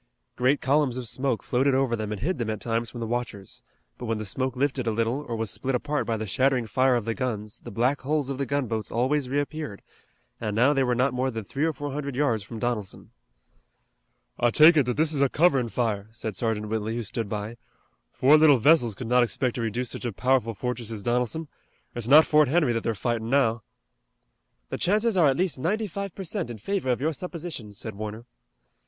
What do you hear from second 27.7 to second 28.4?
said Warner.